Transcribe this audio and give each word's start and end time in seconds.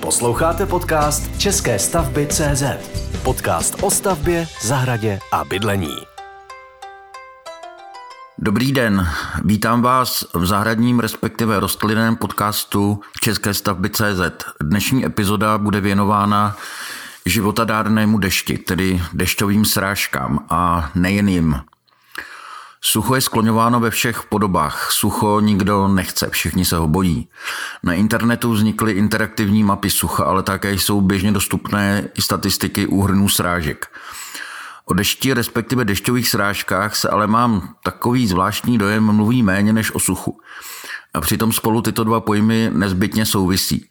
Posloucháte 0.00 0.66
podcast 0.66 1.38
České 1.38 1.78
stavby 1.78 2.26
CZ. 2.26 2.62
Podcast 3.22 3.82
o 3.82 3.90
stavbě, 3.90 4.46
zahradě 4.62 5.18
a 5.32 5.44
bydlení. 5.44 5.96
Dobrý 8.38 8.72
den, 8.72 9.08
vítám 9.44 9.82
vás 9.82 10.24
v 10.34 10.46
zahradním 10.46 11.00
respektive 11.00 11.60
rostlinném 11.60 12.16
podcastu 12.16 13.00
České 13.20 13.54
stavby 13.54 13.90
CZ. 13.90 14.20
Dnešní 14.62 15.06
epizoda 15.06 15.58
bude 15.58 15.80
věnována 15.80 16.56
životadárnému 17.26 18.18
dešti, 18.18 18.58
tedy 18.58 19.02
dešťovým 19.12 19.64
srážkám 19.64 20.46
a 20.50 20.90
nejen 20.94 21.28
jim. 21.28 21.56
Sucho 22.80 23.14
je 23.14 23.20
skloňováno 23.20 23.80
ve 23.80 23.90
všech 23.90 24.22
podobách. 24.22 24.88
Sucho 24.92 25.40
nikdo 25.40 25.88
nechce, 25.88 26.30
všichni 26.30 26.64
se 26.64 26.76
ho 26.76 26.88
bojí. 26.88 27.28
Na 27.82 27.92
internetu 27.92 28.52
vznikly 28.52 28.92
interaktivní 28.92 29.64
mapy 29.64 29.90
sucha, 29.90 30.24
ale 30.24 30.42
také 30.42 30.72
jsou 30.72 31.00
běžně 31.00 31.32
dostupné 31.32 32.08
i 32.14 32.22
statistiky 32.22 32.86
úhrnů 32.86 33.28
srážek. 33.28 33.86
O 34.84 34.94
dešti, 34.94 35.34
respektive 35.34 35.84
dešťových 35.84 36.28
srážkách, 36.28 36.96
se 36.96 37.08
ale 37.08 37.26
mám 37.26 37.74
takový 37.82 38.26
zvláštní 38.26 38.78
dojem 38.78 39.12
mluví 39.12 39.42
méně 39.42 39.72
než 39.72 39.94
o 39.94 39.98
suchu. 39.98 40.40
A 41.14 41.20
přitom 41.20 41.52
spolu 41.52 41.82
tyto 41.82 42.04
dva 42.04 42.20
pojmy 42.20 42.70
nezbytně 42.72 43.26
souvisí. 43.26 43.88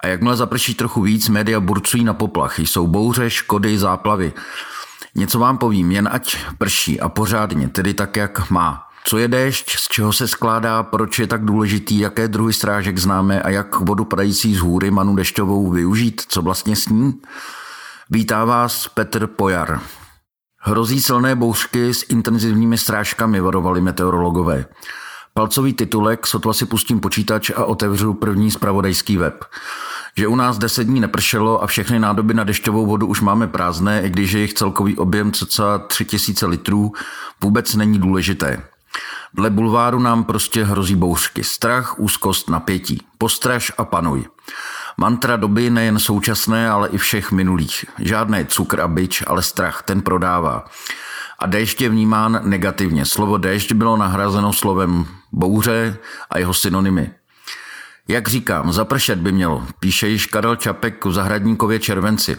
A 0.00 0.06
jakmile 0.06 0.36
zaprší 0.36 0.74
trochu 0.74 1.02
víc, 1.02 1.28
média 1.28 1.60
burcují 1.60 2.04
na 2.04 2.14
poplach. 2.14 2.58
Jsou 2.58 2.86
bouře, 2.86 3.30
škody, 3.30 3.78
záplavy. 3.78 4.32
Něco 5.16 5.38
vám 5.38 5.58
povím, 5.58 5.92
jen 5.92 6.08
ať 6.12 6.36
prší 6.58 7.00
a 7.00 7.08
pořádně, 7.08 7.68
tedy 7.68 7.94
tak, 7.94 8.16
jak 8.16 8.50
má. 8.50 8.88
Co 9.06 9.18
je 9.18 9.28
déšť, 9.28 9.76
z 9.78 9.88
čeho 9.88 10.12
se 10.12 10.28
skládá, 10.28 10.82
proč 10.82 11.18
je 11.18 11.26
tak 11.26 11.44
důležitý, 11.44 11.98
jaké 11.98 12.28
druhy 12.28 12.52
strážek 12.52 12.98
známe 12.98 13.42
a 13.42 13.50
jak 13.50 13.80
vodu 13.80 14.04
padající 14.04 14.54
z 14.54 14.58
hůry 14.58 14.90
manu 14.90 15.16
dešťovou 15.16 15.70
využít, 15.70 16.22
co 16.28 16.42
vlastně 16.42 16.76
s 16.76 16.88
ní? 16.88 17.20
Vítá 18.10 18.44
vás 18.44 18.88
Petr 18.88 19.26
Pojar. 19.26 19.80
Hrozí 20.58 21.00
silné 21.00 21.36
bouřky 21.36 21.94
s 21.94 22.04
intenzivními 22.08 22.78
strážkami, 22.78 23.40
varovali 23.40 23.80
meteorologové. 23.80 24.66
Palcový 25.34 25.72
titulek, 25.72 26.26
sotva 26.26 26.52
si 26.52 26.66
pustím 26.66 27.00
počítač 27.00 27.50
a 27.56 27.64
otevřu 27.64 28.14
první 28.14 28.50
spravodajský 28.50 29.16
web 29.16 29.44
že 30.18 30.26
u 30.26 30.36
nás 30.36 30.58
deset 30.58 30.84
dní 30.84 31.00
nepršelo 31.00 31.62
a 31.62 31.66
všechny 31.66 31.98
nádoby 31.98 32.34
na 32.34 32.44
dešťovou 32.44 32.86
vodu 32.86 33.06
už 33.06 33.20
máme 33.20 33.46
prázdné, 33.46 34.02
i 34.02 34.10
když 34.10 34.32
je 34.32 34.40
jejich 34.40 34.54
celkový 34.54 34.96
objem 34.96 35.32
cca 35.32 35.78
3000 35.78 36.46
litrů, 36.46 36.92
vůbec 37.40 37.74
není 37.74 37.98
důležité. 37.98 38.62
Dle 39.34 39.50
bulváru 39.50 39.98
nám 39.98 40.24
prostě 40.24 40.64
hrozí 40.64 40.94
bouřky. 40.94 41.44
Strach, 41.44 41.98
úzkost, 41.98 42.50
napětí. 42.50 43.02
Postraž 43.18 43.72
a 43.78 43.84
panuj. 43.84 44.24
Mantra 44.96 45.36
doby 45.36 45.70
nejen 45.70 45.98
současné, 45.98 46.70
ale 46.70 46.88
i 46.88 46.98
všech 46.98 47.32
minulých. 47.32 47.84
Žádné 47.98 48.44
cukr 48.44 48.80
a 48.80 48.88
byč, 48.88 49.22
ale 49.26 49.42
strach, 49.42 49.82
ten 49.82 50.02
prodává. 50.02 50.64
A 51.38 51.46
déšť 51.46 51.80
je 51.80 51.88
vnímán 51.88 52.40
negativně. 52.42 53.04
Slovo 53.04 53.38
déšť 53.38 53.72
bylo 53.72 53.96
nahrazeno 53.96 54.52
slovem 54.52 55.06
bouře 55.32 55.96
a 56.30 56.38
jeho 56.38 56.54
synonymy. 56.54 57.10
Jak 58.08 58.28
říkám, 58.28 58.72
zapršet 58.72 59.18
by 59.18 59.32
mělo, 59.32 59.66
píše 59.80 60.08
již 60.08 60.26
Karel 60.26 60.56
Čapek 60.56 61.04
v 61.04 61.12
zahradníkově 61.12 61.78
červenci. 61.78 62.36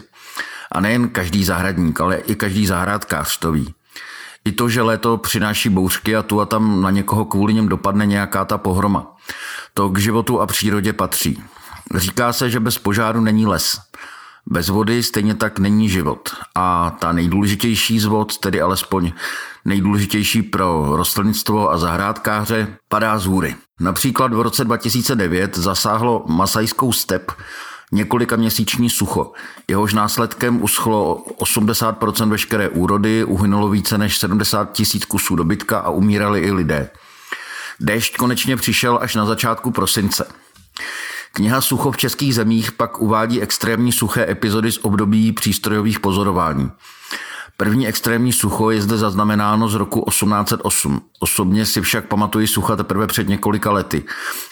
A 0.72 0.80
nejen 0.80 1.08
každý 1.08 1.44
zahradník, 1.44 2.00
ale 2.00 2.16
i 2.16 2.34
každý 2.34 2.66
zahrádkář 2.66 3.38
to 3.38 3.52
ví. 3.52 3.74
I 4.44 4.52
to, 4.52 4.68
že 4.68 4.82
léto 4.82 5.16
přináší 5.16 5.68
bouřky 5.68 6.16
a 6.16 6.22
tu 6.22 6.40
a 6.40 6.46
tam 6.46 6.82
na 6.82 6.90
někoho 6.90 7.24
kvůli 7.24 7.54
něm 7.54 7.68
dopadne 7.68 8.06
nějaká 8.06 8.44
ta 8.44 8.58
pohroma. 8.58 9.16
To 9.74 9.88
k 9.88 9.98
životu 9.98 10.40
a 10.40 10.46
přírodě 10.46 10.92
patří. 10.92 11.42
Říká 11.94 12.32
se, 12.32 12.50
že 12.50 12.60
bez 12.60 12.78
požáru 12.78 13.20
není 13.20 13.46
les. 13.46 13.80
Bez 14.46 14.68
vody 14.68 15.02
stejně 15.02 15.34
tak 15.34 15.58
není 15.58 15.88
život. 15.88 16.28
A 16.54 16.90
ta 16.90 17.12
nejdůležitější 17.12 18.00
z 18.00 18.04
vod, 18.04 18.38
tedy 18.38 18.60
alespoň 18.60 19.12
nejdůležitější 19.64 20.42
pro 20.42 20.96
rostlinnictvo 20.96 21.70
a 21.70 21.78
zahrádkáře, 21.78 22.76
padá 22.88 23.18
z 23.18 23.26
hůry. 23.26 23.56
Například 23.80 24.32
v 24.32 24.40
roce 24.40 24.64
2009 24.64 25.56
zasáhlo 25.56 26.24
masajskou 26.28 26.92
step 26.92 27.32
několika 27.92 28.36
měsíční 28.36 28.90
sucho. 28.90 29.32
Jehož 29.68 29.94
následkem 29.94 30.62
uschlo 30.62 31.24
80% 31.38 32.28
veškeré 32.28 32.68
úrody, 32.68 33.24
uhynulo 33.24 33.68
více 33.68 33.98
než 33.98 34.18
70 34.18 34.72
tisíc 34.72 35.04
kusů 35.04 35.36
dobytka 35.36 35.78
a 35.78 35.90
umírali 35.90 36.40
i 36.40 36.52
lidé. 36.52 36.90
Déšť 37.80 38.16
konečně 38.16 38.56
přišel 38.56 38.98
až 39.02 39.14
na 39.14 39.26
začátku 39.26 39.70
prosince. 39.70 40.26
Kniha 41.36 41.60
Sucho 41.60 41.90
v 41.90 41.96
českých 41.96 42.34
zemích 42.34 42.72
pak 42.72 43.00
uvádí 43.00 43.42
extrémní 43.42 43.92
suché 43.92 44.30
epizody 44.30 44.72
z 44.72 44.78
období 44.82 45.32
přístrojových 45.32 46.00
pozorování. 46.00 46.70
První 47.56 47.88
extrémní 47.88 48.32
sucho 48.32 48.70
je 48.70 48.82
zde 48.82 48.96
zaznamenáno 48.96 49.68
z 49.68 49.74
roku 49.74 50.04
1808. 50.08 51.02
Osobně 51.20 51.66
si 51.66 51.80
však 51.80 52.06
pamatuji 52.06 52.46
sucha 52.46 52.76
teprve 52.76 53.06
před 53.06 53.28
několika 53.28 53.72
lety, 53.72 54.04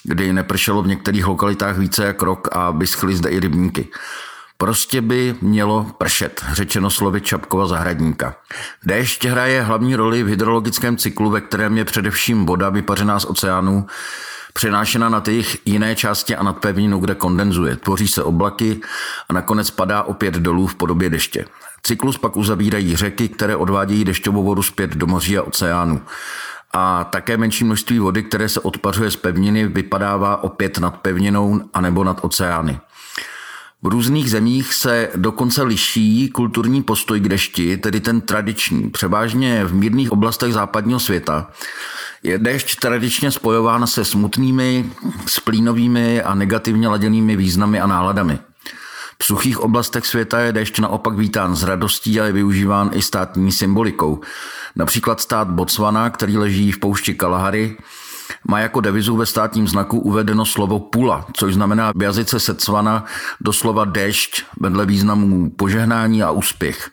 kdy 0.03 0.33
nepršelo 0.33 0.83
v 0.83 0.87
některých 0.87 1.27
lokalitách 1.27 1.79
více 1.79 2.05
jak 2.05 2.23
rok 2.23 2.49
a 2.53 2.71
vyschly 2.71 3.17
zde 3.17 3.31
i 3.31 3.41
rybníky. 3.41 3.89
Prostě 4.59 5.01
by 5.01 5.35
mělo 5.41 5.87
pršet, 5.99 6.45
řečeno 6.53 6.91
slovy 6.91 7.21
Čapkova 7.21 7.67
zahradníka. 7.67 8.37
Déšť 8.87 9.25
hraje 9.25 9.63
hlavní 9.63 9.97
roli 9.97 10.23
v 10.23 10.27
hydrologickém 10.27 10.97
cyklu, 10.97 11.31
ve 11.31 11.41
kterém 11.41 11.79
je 11.79 11.85
především 11.85 12.47
voda 12.47 12.69
vypařená 12.69 13.21
z 13.21 13.25
oceánů, 13.25 13.87
přenášena 14.59 15.09
na 15.09 15.21
ty 15.21 15.45
jiné 15.65 15.97
části 15.97 16.37
a 16.37 16.43
nad 16.43 16.59
pevninu, 16.59 16.99
kde 16.99 17.15
kondenzuje. 17.15 17.77
Tvoří 17.77 18.09
se 18.09 18.23
oblaky 18.23 18.81
a 19.29 19.33
nakonec 19.33 19.71
padá 19.71 20.03
opět 20.03 20.35
dolů 20.35 20.67
v 20.67 20.75
podobě 20.75 21.11
deště. 21.11 21.45
Cyklus 21.83 22.19
pak 22.19 22.37
uzavírají 22.37 22.97
řeky, 22.97 23.29
které 23.29 23.57
odvádějí 23.57 24.05
dešťovou 24.05 24.45
vodu 24.45 24.63
zpět 24.63 24.91
do 24.91 25.07
moří 25.07 25.39
a 25.39 25.43
oceánu. 25.43 26.03
A 26.73 27.05
také 27.05 27.37
menší 27.37 27.65
množství 27.65 27.99
vody, 27.99 28.23
které 28.23 28.49
se 28.49 28.61
odpařuje 28.61 29.11
z 29.11 29.17
pevniny, 29.17 29.69
vypadává 29.69 30.43
opět 30.43 30.79
nad 30.79 30.97
pevninou 30.97 31.61
anebo 31.75 32.05
nad 32.05 32.19
oceány. 32.23 32.81
V 33.85 33.87
různých 33.87 34.31
zemích 34.31 34.75
se 34.75 35.09
dokonce 35.17 35.63
liší 35.63 36.29
kulturní 36.29 36.83
postoj 36.83 37.21
k 37.21 37.29
dešti, 37.29 37.77
tedy 37.77 38.01
ten 38.01 38.21
tradiční. 38.21 38.91
Převážně 38.91 39.65
v 39.65 39.75
mírných 39.75 40.13
oblastech 40.13 40.53
západního 40.53 41.01
světa 41.01 41.51
je 42.23 42.39
dešť 42.39 42.81
tradičně 42.81 43.31
spojován 43.31 43.87
se 43.87 44.05
smutnými, 44.05 44.91
splínovými 45.27 46.23
a 46.23 46.35
negativně 46.35 46.89
laděnými 46.89 47.37
významy 47.37 47.81
a 47.81 47.87
náladami. 47.87 48.39
V 49.19 49.25
suchých 49.25 49.61
oblastech 49.61 50.07
světa 50.07 50.41
je 50.41 50.53
déšť 50.53 50.79
naopak 50.79 51.17
vítán 51.17 51.57
s 51.57 51.63
radostí 51.63 52.21
a 52.21 52.25
je 52.25 52.33
využíván 52.33 52.91
i 52.93 53.03
státní 53.03 53.53
symbolikou. 53.53 54.21
Například 54.77 55.21
stát 55.21 55.49
Botswana, 55.49 56.11
který 56.11 56.39
leží 56.39 56.73
v 56.73 56.79
poušti 56.79 57.15
Kalahary, 57.15 57.77
má 58.49 58.61
jako 58.61 58.81
devizu 58.81 59.17
ve 59.17 59.27
státním 59.27 59.69
znaku 59.69 59.99
uvedeno 59.99 60.47
slovo 60.47 60.81
pula, 60.81 61.27
což 61.33 61.55
znamená 61.55 61.93
v 61.97 62.03
jazyce 62.03 62.41
Setsvana 62.41 63.05
doslova 63.41 63.85
déšť 63.85 64.45
vedle 64.61 64.87
významů 64.87 65.51
požehnání 65.51 66.23
a 66.23 66.31
úspěch. 66.31 66.91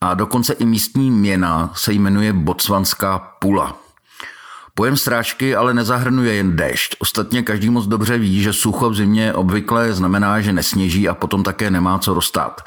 A 0.00 0.14
dokonce 0.14 0.52
i 0.52 0.64
místní 0.64 1.10
měna 1.10 1.70
se 1.74 1.92
jmenuje 1.92 2.32
botswanská 2.32 3.18
pula. 3.18 3.76
Pojem 4.74 4.96
strážky 4.96 5.56
ale 5.56 5.74
nezahrnuje 5.74 6.34
jen 6.34 6.56
déšť. 6.56 6.96
Ostatně 6.98 7.42
každý 7.42 7.70
moc 7.70 7.86
dobře 7.86 8.18
ví, 8.18 8.42
že 8.42 8.52
sucho 8.52 8.90
v 8.90 8.94
zimě 8.94 9.32
obvykle 9.32 9.92
znamená, 9.92 10.40
že 10.40 10.52
nesněží 10.52 11.08
a 11.08 11.14
potom 11.14 11.42
také 11.42 11.70
nemá 11.70 11.98
co 11.98 12.14
rostát. 12.14 12.62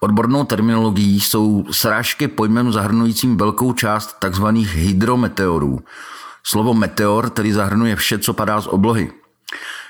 Odbornou 0.00 0.44
terminologií 0.44 1.20
jsou 1.20 1.64
srážky 1.70 2.28
pojmem 2.28 2.72
zahrnujícím 2.72 3.36
velkou 3.36 3.72
část 3.72 4.16
tzv. 4.18 4.46
hydrometeorů. 4.54 5.80
Slovo 6.50 6.74
meteor 6.74 7.30
tedy 7.30 7.52
zahrnuje 7.52 7.96
vše, 7.96 8.18
co 8.18 8.32
padá 8.32 8.60
z 8.60 8.66
oblohy. 8.66 9.10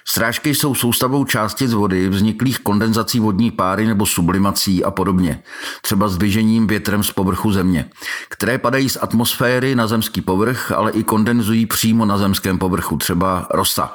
Srážky 0.05 0.55
jsou 0.55 0.75
soustavou 0.75 1.25
částic 1.25 1.73
vody 1.73 2.09
vzniklých 2.09 2.59
kondenzací 2.59 3.21
vodní 3.21 3.51
páry 3.51 3.87
nebo 3.87 4.07
sublimací 4.07 4.85
a 4.85 4.91
podobně, 4.91 5.43
třeba 5.83 6.09
zdvižením 6.09 6.67
větrem 6.67 7.03
z 7.03 7.13
povrchu 7.13 7.53
země, 7.53 7.91
které 8.29 8.59
padají 8.59 8.89
z 8.89 8.99
atmosféry 9.01 9.75
na 9.75 9.87
zemský 9.87 10.21
povrch, 10.21 10.73
ale 10.73 10.93
i 10.93 11.03
kondenzují 11.03 11.67
přímo 11.67 12.05
na 12.05 12.19
zemském 12.19 12.59
povrchu, 12.59 12.97
třeba 12.97 13.47
rosa. 13.51 13.95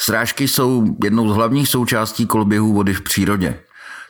Srážky 0.00 0.48
jsou 0.48 0.96
jednou 1.04 1.32
z 1.32 1.34
hlavních 1.34 1.68
součástí 1.68 2.26
koloběhu 2.26 2.72
vody 2.72 2.94
v 2.94 3.00
přírodě. 3.00 3.60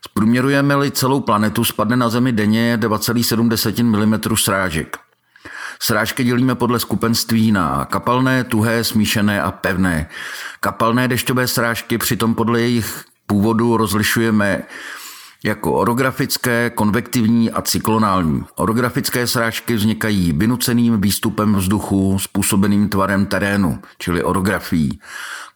Zprůměrujeme-li 0.07 0.91
celou 0.91 1.21
planetu, 1.21 1.65
spadne 1.65 1.97
na 1.97 2.09
Zemi 2.09 2.33
denně 2.33 2.79
2,7 2.81 4.07
mm 4.07 4.37
srážek. 4.37 5.08
Srážky 5.83 6.25
dělíme 6.25 6.55
podle 6.55 6.81
skupenství 6.81 7.53
na 7.53 7.85
kapalné, 7.85 8.45
tuhé, 8.45 8.85
smíšené 8.85 9.43
a 9.43 9.51
pevné. 9.51 10.09
Kapalné 10.61 11.09
dešťové 11.09 11.49
srážky 11.49 11.99
přitom 11.99 12.35
podle 12.35 12.61
jejich 12.61 13.05
původu 13.27 13.77
rozlišujeme 13.77 14.63
jako 15.45 15.73
orografické, 15.73 16.71
konvektivní 16.71 17.51
a 17.51 17.63
cyklonální. 17.63 18.45
Orografické 18.55 19.27
srážky 19.27 19.75
vznikají 19.75 20.33
vynuceným 20.33 21.01
výstupem 21.01 21.55
vzduchu 21.55 22.19
způsobeným 22.19 22.89
tvarem 22.89 23.27
terénu, 23.27 23.79
čili 23.99 24.23
orografií. 24.23 25.01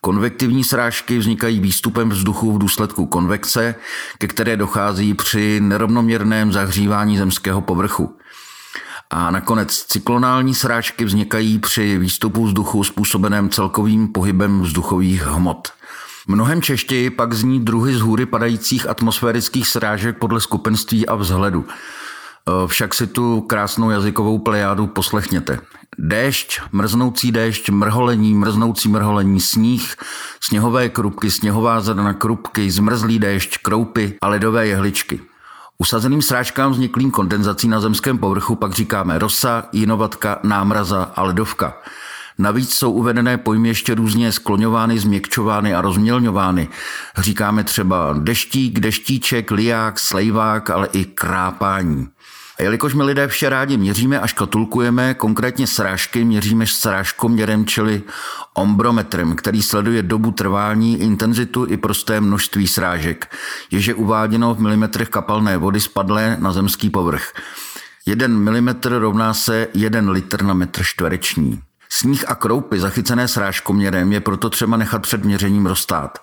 Konvektivní 0.01 0.65
srážky 0.65 1.19
vznikají 1.19 1.61
výstupem 1.61 2.11
vzduchu 2.11 2.53
v 2.53 2.59
důsledku 2.59 3.07
konvekce, 3.07 3.75
ke 4.19 4.27
které 4.27 4.57
dochází 4.57 5.15
při 5.15 5.61
nerovnoměrném 5.61 6.53
zahřívání 6.53 7.19
zemského 7.19 7.61
povrchu. 7.61 8.17
A 9.15 9.31
nakonec 9.31 9.85
cyklonální 9.89 10.55
srážky 10.55 11.05
vznikají 11.05 11.59
při 11.59 11.99
výstupu 11.99 12.45
vzduchu 12.45 12.85
způsobeném 12.85 13.51
celkovým 13.51 14.09
pohybem 14.09 14.63
vzduchových 14.63 15.23
hmot. 15.23 15.69
Mnohem 16.27 16.63
češtěji 16.63 17.11
pak 17.11 17.33
zní 17.33 17.61
druhy 17.61 17.95
z 17.95 18.01
hůry 18.01 18.27
padajících 18.27 18.89
atmosférických 18.89 19.69
srážek 19.69 20.19
podle 20.19 20.41
skupenství 20.41 21.07
a 21.07 21.15
vzhledu. 21.15 21.65
E, 21.65 22.69
však 22.69 22.95
si 22.95 23.07
tu 23.07 23.41
krásnou 23.41 23.91
jazykovou 23.91 24.39
plejádu 24.39 24.87
poslechněte. 24.87 25.59
Déšť, 25.99 26.61
mrznoucí 26.73 27.33
déšť, 27.33 27.71
mrholení, 27.71 28.35
mrznoucí 28.35 28.89
mrholení, 28.89 29.41
sníh, 29.41 29.97
sněhové 30.41 30.89
krupky, 30.89 31.31
sněhová 31.31 31.81
zrna 31.81 32.13
krupky, 32.15 32.71
zmrzlý 32.71 33.19
déšť, 33.19 33.59
kroupy 33.63 34.19
a 34.23 34.29
ledové 34.29 34.67
jehličky. 34.67 35.32
Usazeným 35.79 36.23
srážkám 36.23 36.73
vzniklým 36.73 37.11
kondenzací 37.11 37.69
na 37.69 37.81
zemském 37.81 38.19
povrchu 38.19 38.55
pak 38.55 38.73
říkáme 38.73 39.19
rosa, 39.19 39.69
jinovatka, 39.73 40.41
námraza 40.43 41.13
a 41.17 41.23
ledovka. 41.23 41.75
Navíc 42.39 42.75
jsou 42.75 42.93
uvedené 42.93 43.39
pojmy 43.39 43.69
ještě 43.69 43.95
různě 43.95 44.33
skloňovány, 44.33 44.99
změkčovány 44.99 45.75
a 45.75 45.81
rozmělňovány. 45.81 46.69
Říkáme 47.19 47.65
třeba 47.65 48.15
deštík, 48.19 48.81
deštíček, 48.81 49.51
liák, 49.51 49.99
slejvák, 49.99 50.71
ale 50.71 50.89
i 50.93 51.05
krápání. 51.05 52.09
A 52.59 52.63
jelikož 52.63 52.95
my 52.95 53.03
lidé 53.03 53.29
vše 53.29 53.49
rádi 53.49 53.77
měříme 53.77 54.21
a 54.21 54.27
škatulkujeme, 54.27 55.15
konkrétně 55.15 55.67
srážky 55.67 56.25
měříme 56.25 56.67
srážkoměrem, 56.67 57.67
čili 57.67 58.03
ombrometrem, 58.55 59.37
který 59.37 59.63
sleduje 59.63 60.03
dobu 60.03 60.31
trvání, 60.31 61.01
intenzitu 61.01 61.67
i 61.69 61.77
prosté 61.77 62.21
množství 62.21 62.69
srážek, 62.69 63.37
jež 63.71 63.87
je 63.87 63.95
uváděno 63.95 64.55
v 64.55 64.61
milimetrech 64.61 65.09
kapalné 65.09 65.57
vody 65.57 65.81
spadlé 65.81 66.37
na 66.41 66.53
zemský 66.53 66.91
povrch. 66.91 67.33
1 68.07 68.29
mm 68.29 68.69
rovná 68.85 69.35
se 69.35 69.69
1 69.75 70.13
litr 70.13 70.43
na 70.43 70.55
metr 70.55 70.83
čtvereční. 70.85 71.63
Sníh 71.95 72.25
a 72.29 72.35
kroupy 72.35 72.81
zachycené 72.81 73.29
srážkoměrem 73.29 74.13
je 74.13 74.21
proto 74.21 74.51
třeba 74.51 74.77
nechat 74.77 75.03
před 75.03 75.25
měřením 75.25 75.67
rozstát. 75.67 76.19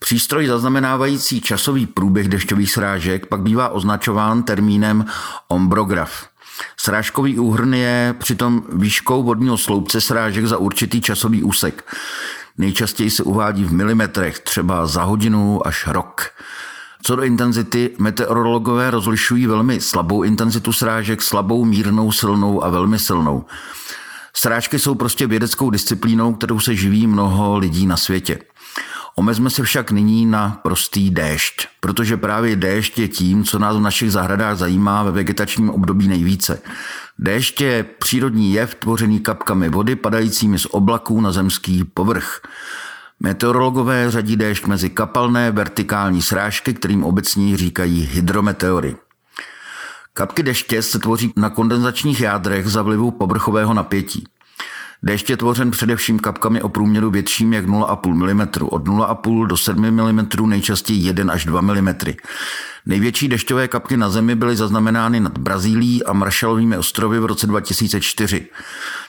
Přístroj 0.00 0.46
zaznamenávající 0.46 1.40
časový 1.40 1.86
průběh 1.86 2.28
dešťových 2.28 2.70
srážek 2.70 3.26
pak 3.26 3.40
bývá 3.40 3.68
označován 3.68 4.42
termínem 4.42 5.04
ombrograf. 5.48 6.28
Srážkový 6.76 7.38
úhrn 7.38 7.74
je 7.74 8.14
přitom 8.18 8.62
výškou 8.72 9.22
vodního 9.22 9.58
sloupce 9.58 10.00
srážek 10.00 10.46
za 10.46 10.58
určitý 10.58 11.00
časový 11.00 11.42
úsek. 11.42 11.94
Nejčastěji 12.58 13.10
se 13.10 13.22
uvádí 13.22 13.64
v 13.64 13.72
milimetrech, 13.72 14.38
třeba 14.38 14.86
za 14.86 15.02
hodinu 15.02 15.66
až 15.66 15.86
rok. 15.86 16.30
Co 17.02 17.16
do 17.16 17.22
intenzity, 17.22 17.90
meteorologové 17.98 18.90
rozlišují 18.90 19.46
velmi 19.46 19.80
slabou 19.80 20.22
intenzitu 20.22 20.72
srážek, 20.72 21.22
slabou, 21.22 21.64
mírnou, 21.64 22.12
silnou 22.12 22.64
a 22.64 22.68
velmi 22.68 22.98
silnou. 22.98 23.44
Srážky 24.36 24.78
jsou 24.78 24.94
prostě 24.94 25.26
vědeckou 25.26 25.70
disciplínou, 25.70 26.34
kterou 26.34 26.60
se 26.60 26.74
živí 26.74 27.06
mnoho 27.06 27.58
lidí 27.58 27.86
na 27.86 27.96
světě. 27.96 28.38
Omezme 29.16 29.50
se 29.50 29.62
však 29.62 29.90
nyní 29.90 30.26
na 30.26 30.60
prostý 30.62 31.10
déšť, 31.10 31.68
protože 31.80 32.16
právě 32.16 32.56
déšť 32.56 32.98
je 32.98 33.08
tím, 33.08 33.44
co 33.44 33.58
nás 33.58 33.76
v 33.76 33.80
našich 33.80 34.12
zahradách 34.12 34.56
zajímá 34.56 35.02
ve 35.02 35.10
vegetačním 35.10 35.70
období 35.70 36.08
nejvíce. 36.08 36.62
Déšť 37.18 37.60
je 37.60 37.82
přírodní 37.82 38.52
jev 38.52 38.74
tvořený 38.74 39.20
kapkami 39.20 39.68
vody 39.68 39.96
padajícími 39.96 40.58
z 40.58 40.66
oblaků 40.70 41.20
na 41.20 41.32
zemský 41.32 41.84
povrch. 41.84 42.40
Meteorologové 43.20 44.10
řadí 44.10 44.36
déšť 44.36 44.66
mezi 44.66 44.90
kapalné 44.90 45.50
vertikální 45.50 46.22
srážky, 46.22 46.74
kterým 46.74 47.04
obecně 47.04 47.56
říkají 47.56 48.08
hydrometeory. 48.12 48.96
Kapky 50.16 50.42
deště 50.42 50.82
se 50.82 50.98
tvoří 50.98 51.32
na 51.36 51.50
kondenzačních 51.50 52.20
jádrech 52.20 52.68
za 52.68 52.82
vlivu 52.82 53.10
povrchového 53.10 53.74
napětí. 53.74 54.24
Déšť 55.02 55.30
je 55.30 55.36
tvořen 55.36 55.70
především 55.70 56.18
kapkami 56.18 56.62
o 56.62 56.68
průměru 56.68 57.10
větším 57.10 57.52
jak 57.52 57.66
0,5 57.66 58.34
mm, 58.34 58.40
od 58.70 58.84
0,5 58.84 59.46
do 59.46 59.56
7 59.56 59.90
mm, 59.90 60.28
nejčastěji 60.48 61.06
1 61.06 61.32
až 61.32 61.44
2 61.44 61.60
mm. 61.60 61.94
Největší 62.86 63.28
dešťové 63.28 63.68
kapky 63.68 63.96
na 63.96 64.10
Zemi 64.10 64.34
byly 64.34 64.56
zaznamenány 64.56 65.20
nad 65.20 65.38
Brazílií 65.38 66.04
a 66.04 66.12
Marshallovými 66.12 66.76
ostrovy 66.76 67.20
v 67.20 67.26
roce 67.26 67.46
2004. 67.46 68.46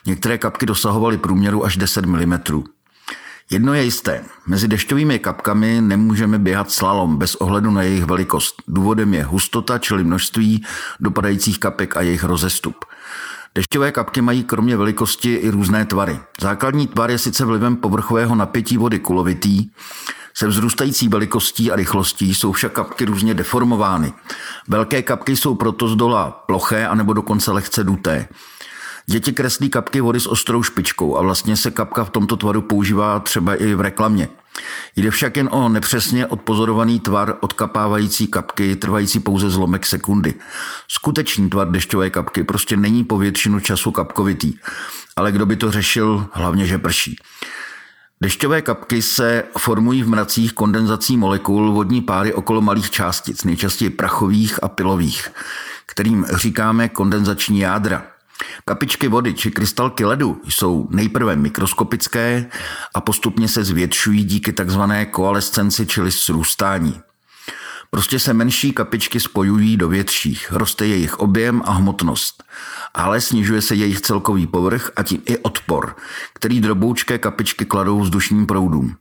Některé 0.05 0.37
kapky 0.37 0.65
dosahovaly 0.65 1.17
průměru 1.17 1.65
až 1.65 1.77
10 1.77 2.05
mm. 2.05 2.39
Jedno 3.51 3.73
je 3.73 3.83
jisté, 3.83 4.25
mezi 4.47 4.67
dešťovými 4.67 5.19
kapkami 5.19 5.81
nemůžeme 5.81 6.39
běhat 6.39 6.71
slalom 6.71 7.17
bez 7.17 7.35
ohledu 7.35 7.71
na 7.71 7.81
jejich 7.81 8.05
velikost. 8.05 8.63
Důvodem 8.67 9.13
je 9.13 9.23
hustota, 9.23 9.77
čili 9.77 10.03
množství 10.03 10.65
dopadajících 10.99 11.59
kapek 11.59 11.97
a 11.97 12.01
jejich 12.01 12.23
rozestup. 12.23 12.85
Dešťové 13.55 13.91
kapky 13.91 14.21
mají 14.21 14.43
kromě 14.43 14.77
velikosti 14.77 15.33
i 15.33 15.49
různé 15.49 15.85
tvary. 15.85 16.19
Základní 16.41 16.87
tvar 16.87 17.11
je 17.11 17.17
sice 17.17 17.45
vlivem 17.45 17.75
povrchového 17.75 18.35
napětí 18.35 18.77
vody 18.77 18.99
kulovitý, 18.99 19.69
se 20.37 20.47
vzrůstající 20.47 21.07
velikostí 21.07 21.71
a 21.71 21.75
rychlostí 21.75 22.35
jsou 22.35 22.51
však 22.51 22.71
kapky 22.71 23.05
různě 23.05 23.33
deformovány. 23.33 24.13
Velké 24.67 25.01
kapky 25.01 25.35
jsou 25.35 25.55
proto 25.55 25.87
z 25.87 25.95
dola 25.95 26.31
ploché 26.31 26.87
anebo 26.87 27.13
dokonce 27.13 27.51
lehce 27.51 27.83
duté. 27.83 28.27
Děti 29.07 29.33
kreslí 29.33 29.69
kapky 29.69 30.01
vody 30.01 30.19
s 30.19 30.27
ostrou 30.27 30.63
špičkou 30.63 31.17
a 31.17 31.21
vlastně 31.21 31.57
se 31.57 31.71
kapka 31.71 32.03
v 32.03 32.09
tomto 32.09 32.37
tvaru 32.37 32.61
používá 32.61 33.19
třeba 33.19 33.55
i 33.55 33.73
v 33.73 33.81
reklamě. 33.81 34.29
Jde 34.95 35.11
však 35.11 35.37
jen 35.37 35.49
o 35.51 35.69
nepřesně 35.69 36.27
odpozorovaný 36.27 36.99
tvar 36.99 37.37
odkapávající 37.39 38.27
kapky, 38.27 38.75
trvající 38.75 39.19
pouze 39.19 39.49
zlomek 39.49 39.85
sekundy. 39.85 40.33
Skutečný 40.87 41.49
tvar 41.49 41.71
dešťové 41.71 42.09
kapky 42.09 42.43
prostě 42.43 42.77
není 42.77 43.03
po 43.03 43.17
většinu 43.17 43.59
času 43.59 43.91
kapkovitý, 43.91 44.53
ale 45.15 45.31
kdo 45.31 45.45
by 45.45 45.55
to 45.55 45.71
řešil, 45.71 46.27
hlavně 46.31 46.65
že 46.65 46.77
prší. 46.77 47.15
Dešťové 48.21 48.61
kapky 48.61 49.01
se 49.01 49.43
formují 49.57 50.03
v 50.03 50.09
mracích 50.09 50.53
kondenzací 50.53 51.17
molekul 51.17 51.71
vodní 51.71 52.01
páry 52.01 52.33
okolo 52.33 52.61
malých 52.61 52.91
částic, 52.91 53.43
nejčastěji 53.43 53.89
prachových 53.89 54.63
a 54.63 54.67
pilových, 54.67 55.27
kterým 55.85 56.25
říkáme 56.33 56.89
kondenzační 56.89 57.59
jádra. 57.59 58.14
Kapičky 58.65 59.07
vody 59.07 59.33
či 59.33 59.51
krystalky 59.51 60.05
ledu 60.05 60.41
jsou 60.47 60.87
nejprve 60.91 61.35
mikroskopické 61.35 62.49
a 62.93 63.01
postupně 63.01 63.47
se 63.47 63.63
zvětšují 63.63 64.23
díky 64.23 64.53
takzvané 64.53 65.05
koalescenci, 65.05 65.85
čili 65.85 66.11
srůstání. 66.11 67.01
Prostě 67.89 68.19
se 68.19 68.33
menší 68.33 68.71
kapičky 68.71 69.19
spojují 69.19 69.77
do 69.77 69.89
větších, 69.89 70.51
roste 70.51 70.87
jejich 70.87 71.19
objem 71.19 71.61
a 71.65 71.71
hmotnost, 71.71 72.43
ale 72.93 73.21
snižuje 73.21 73.61
se 73.61 73.75
jejich 73.75 74.01
celkový 74.01 74.47
povrch 74.47 74.91
a 74.95 75.03
tím 75.03 75.21
i 75.25 75.37
odpor, 75.37 75.95
který 76.33 76.61
droboučké 76.61 77.17
kapičky 77.17 77.65
kladou 77.65 77.99
vzdušním 77.99 78.45
proudům. 78.45 78.95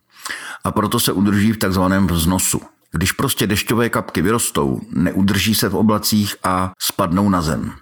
A 0.64 0.72
proto 0.72 1.00
se 1.00 1.12
udrží 1.12 1.52
v 1.52 1.58
takzvaném 1.58 2.06
vznosu. 2.06 2.60
Když 2.92 3.12
prostě 3.12 3.46
dešťové 3.46 3.88
kapky 3.88 4.22
vyrostou, 4.22 4.80
neudrží 4.90 5.54
se 5.54 5.68
v 5.68 5.76
oblacích 5.76 6.36
a 6.44 6.72
spadnou 6.78 7.28
na 7.28 7.42
zem. 7.42 7.72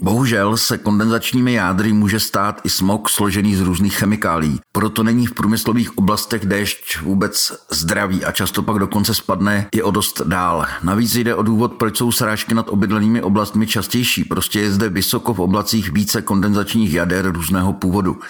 Bohužel 0.00 0.56
se 0.56 0.78
kondenzačními 0.78 1.52
jádry 1.52 1.92
může 1.92 2.20
stát 2.20 2.60
i 2.64 2.70
smog 2.70 3.08
složený 3.08 3.56
z 3.56 3.60
různých 3.60 3.96
chemikálí. 3.96 4.60
Proto 4.72 5.02
není 5.02 5.26
v 5.26 5.32
průmyslových 5.32 5.98
oblastech 5.98 6.46
déšť 6.46 7.00
vůbec 7.00 7.52
zdravý 7.70 8.24
a 8.24 8.32
často 8.32 8.62
pak 8.62 8.78
dokonce 8.78 9.14
spadne 9.14 9.66
i 9.72 9.82
o 9.82 9.90
dost 9.90 10.22
dál. 10.24 10.66
Navíc 10.82 11.14
jde 11.14 11.34
o 11.34 11.42
důvod, 11.42 11.72
proč 11.72 11.98
jsou 11.98 12.12
srážky 12.12 12.54
nad 12.54 12.68
obydlenými 12.68 13.22
oblastmi 13.22 13.66
častější. 13.66 14.24
Prostě 14.24 14.60
je 14.60 14.72
zde 14.72 14.88
vysoko 14.88 15.34
v 15.34 15.40
oblacích 15.40 15.92
více 15.92 16.22
kondenzačních 16.22 16.92
jader 16.92 17.32
různého 17.32 17.72
původu. 17.72 18.20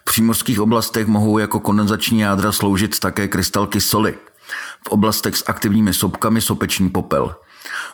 V 0.00 0.04
přímořských 0.04 0.60
oblastech 0.60 1.06
mohou 1.06 1.38
jako 1.38 1.60
kondenzační 1.60 2.20
jádra 2.20 2.52
sloužit 2.52 2.98
také 2.98 3.28
krystalky 3.28 3.80
soli. 3.80 4.14
V 4.86 4.88
oblastech 4.88 5.36
s 5.36 5.44
aktivními 5.46 5.94
sopkami 5.94 6.40
sopeční 6.40 6.90
popel. 6.90 7.34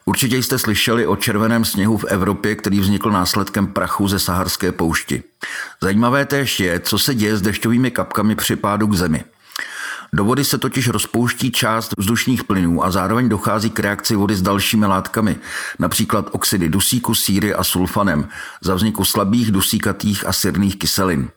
Určitě 0.04 0.36
jste 0.36 0.58
slyšeli 0.58 1.06
o 1.06 1.16
červeném 1.16 1.64
sněhu 1.64 1.96
v 1.96 2.04
Evropě, 2.04 2.54
který 2.54 2.80
vznikl 2.80 3.10
následkem 3.10 3.66
prachu 3.66 4.08
ze 4.08 4.18
saharské 4.18 4.72
poušti. 4.72 5.22
Zajímavé 5.82 6.26
též 6.26 6.60
je, 6.60 6.80
co 6.80 6.98
se 6.98 7.14
děje 7.14 7.36
s 7.36 7.42
dešťovými 7.42 7.90
kapkami 7.90 8.36
při 8.36 8.56
pádu 8.56 8.86
k 8.86 8.94
zemi. 8.94 9.24
Do 10.12 10.24
vody 10.24 10.44
se 10.44 10.58
totiž 10.58 10.88
rozpouští 10.88 11.52
část 11.52 11.94
vzdušných 11.98 12.44
plynů 12.44 12.84
a 12.84 12.90
zároveň 12.90 13.28
dochází 13.28 13.70
k 13.70 13.80
reakci 13.80 14.16
vody 14.16 14.36
s 14.36 14.42
dalšími 14.42 14.86
látkami, 14.86 15.36
například 15.78 16.28
oxidy 16.32 16.68
dusíku, 16.68 17.14
síry 17.14 17.54
a 17.54 17.64
sulfanem, 17.64 18.28
za 18.60 18.74
vzniku 18.74 19.04
slabých 19.04 19.50
dusíkatých 19.50 20.26
a 20.26 20.32
sirných 20.32 20.76
kyselin. 20.76 21.28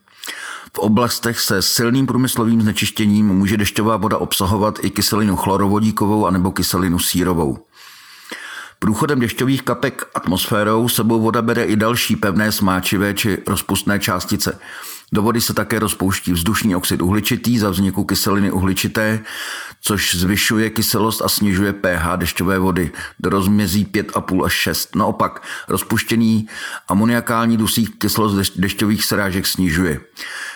V 0.75 0.79
oblastech 0.79 1.39
se 1.39 1.61
silným 1.61 2.07
průmyslovým 2.07 2.61
znečištěním 2.61 3.27
může 3.27 3.57
dešťová 3.57 3.97
voda 3.97 4.17
obsahovat 4.17 4.79
i 4.81 4.89
kyselinu 4.89 5.35
chlorovodíkovou 5.35 6.27
anebo 6.27 6.51
kyselinu 6.51 6.99
sírovou. 6.99 7.57
Průchodem 8.83 9.19
dešťových 9.19 9.61
kapek 9.61 10.03
atmosférou 10.15 10.89
sebou 10.89 11.21
voda 11.21 11.41
bere 11.41 11.63
i 11.63 11.75
další 11.75 12.15
pevné 12.15 12.51
smáčivé 12.51 13.13
či 13.13 13.37
rozpustné 13.47 13.99
částice. 13.99 14.59
Do 15.11 15.21
vody 15.21 15.41
se 15.41 15.53
také 15.53 15.79
rozpouští 15.79 16.33
vzdušný 16.33 16.75
oxid 16.75 17.01
uhličitý 17.01 17.59
za 17.59 17.69
vzniku 17.69 18.03
kyseliny 18.03 18.51
uhličité, 18.51 19.23
což 19.81 20.15
zvyšuje 20.15 20.69
kyselost 20.69 21.21
a 21.21 21.29
snižuje 21.29 21.73
pH 21.73 22.15
dešťové 22.15 22.59
vody 22.59 22.91
do 23.19 23.29
rozmězí 23.29 23.85
5,5 23.85 24.45
až 24.45 24.53
6. 24.53 24.95
Naopak, 24.95 25.43
rozpuštěný 25.67 26.47
amoniakální 26.87 27.57
dusík 27.57 27.97
kyselost 27.97 28.57
dešťových 28.57 29.05
srážek 29.05 29.45
snižuje. 29.47 29.99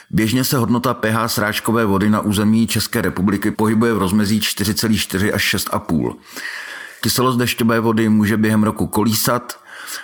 Běžně 0.09 0.43
se 0.43 0.57
hodnota 0.57 0.93
pH 0.93 1.27
srážkové 1.27 1.85
vody 1.85 2.09
na 2.09 2.19
území 2.19 2.67
České 2.67 3.01
republiky 3.01 3.51
pohybuje 3.51 3.93
v 3.93 3.97
rozmezí 3.97 4.39
4,4 4.39 5.33
až 5.33 5.55
6,5. 5.55 6.15
Kyselost 7.01 7.39
dešťové 7.39 7.79
vody 7.79 8.09
může 8.09 8.37
během 8.37 8.63
roku 8.63 8.87
kolísat, 8.87 9.59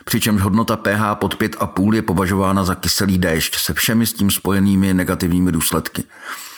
přičemž 0.05 0.41
hodnota 0.41 0.77
pH 0.77 1.15
pod 1.15 1.35
5,5 1.35 1.93
je 1.93 2.01
považována 2.01 2.63
za 2.63 2.75
kyselý 2.75 3.17
déšť 3.17 3.55
se 3.59 3.73
všemi 3.73 4.05
s 4.05 4.13
tím 4.13 4.31
spojenými 4.31 4.93
negativními 4.93 5.51
důsledky. 5.51 6.03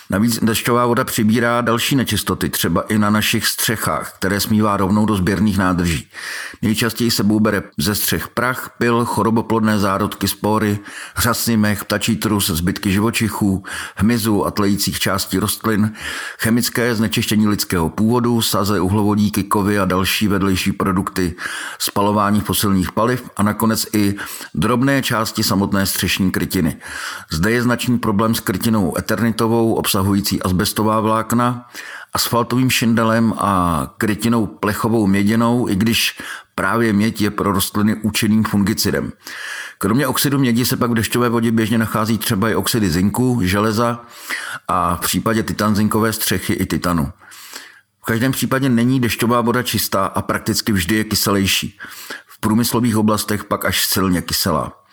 Navíc 0.10 0.40
dešťová 0.44 0.86
voda 0.86 1.04
přibírá 1.04 1.62
další 1.62 1.96
nečistoty, 1.96 2.50
třeba 2.50 2.82
i 2.82 2.98
na 2.98 3.10
našich 3.10 3.48
střechách, 3.48 4.14
které 4.16 4.40
smívá 4.40 4.78
rovnou 4.78 5.06
do 5.06 5.16
sběrných 5.16 5.58
nádrží. 5.58 6.08
Nejčastěji 6.62 7.12
se 7.12 7.24
bere 7.24 7.64
ze 7.78 7.96
střech 7.96 8.28
prach, 8.28 8.72
pil, 8.78 9.06
choroboplodné 9.06 9.80
zárodky, 9.80 10.28
spory, 10.28 10.80
řasy, 11.18 11.58
mech, 11.58 11.86
ptačí 11.86 12.16
trus, 12.16 12.50
zbytky 12.50 12.92
živočichů, 12.92 13.64
hmyzu 13.96 14.46
a 14.46 14.52
tlejících 14.52 15.00
částí 15.00 15.40
rostlin, 15.40 15.94
chemické 16.40 16.96
znečištění 16.96 17.48
lidského 17.48 17.90
původu, 17.90 18.42
saze, 18.42 18.80
uhlovodíky, 18.80 19.44
kovy 19.44 19.80
a 19.80 19.86
další 19.86 20.28
vedlejší 20.28 20.72
produkty, 20.72 21.36
spalování 21.80 22.42
fosilních 22.42 22.92
paliv 22.92 23.30
a 23.38 23.44
nakonec 23.44 23.86
i 23.94 24.16
drobné 24.56 25.04
části 25.04 25.44
samotné 25.44 25.86
střešní 25.86 26.32
krytiny. 26.32 26.78
Zde 27.32 27.52
je 27.52 27.64
značný 27.64 27.98
problém 27.98 28.36
s 28.36 28.40
krytinou 28.40 28.98
eternitovou, 28.98 29.74
asbestová 30.42 31.00
vlákna, 31.00 31.70
asfaltovým 32.14 32.70
šindelem 32.70 33.34
a 33.38 33.88
krytinou 33.98 34.46
plechovou 34.46 35.08
měděnou, 35.08 35.70
i 35.70 35.76
když 35.76 36.20
právě 36.56 36.94
měď 36.94 37.22
je 37.22 37.32
pro 37.32 37.52
rostliny 37.52 37.96
účinným 37.96 38.44
fungicidem. 38.44 39.12
Kromě 39.78 40.08
oxidu 40.08 40.40
mědi 40.40 40.66
se 40.66 40.78
pak 40.78 40.92
v 40.92 40.94
dešťové 40.94 41.30
vodě 41.30 41.52
běžně 41.52 41.78
nachází 41.78 42.18
třeba 42.18 42.50
i 42.50 42.56
oxidy 42.56 42.90
zinku, 42.90 43.40
železa 43.44 44.06
a 44.68 44.96
v 44.96 45.00
případě 45.00 45.44
titanzinkové 45.44 46.14
střechy 46.14 46.54
i 46.54 46.66
titanu. 46.66 47.12
V 48.02 48.06
každém 48.06 48.32
případě 48.32 48.70
není 48.70 49.00
dešťová 49.00 49.42
voda 49.42 49.64
čistá 49.64 50.06
a 50.06 50.22
prakticky 50.22 50.72
vždy 50.72 50.96
je 50.96 51.04
kyselější. 51.04 51.78
V 52.28 52.40
průmyslových 52.40 52.98
oblastech 52.98 53.44
pak 53.44 53.66
až 53.66 53.86
silně 53.86 54.22
kyselá. 54.22 54.85